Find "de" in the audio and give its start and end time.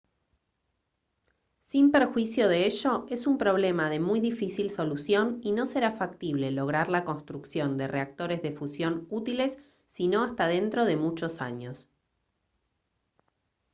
2.49-2.65, 3.91-3.99, 7.77-7.87, 8.41-8.51, 10.85-10.95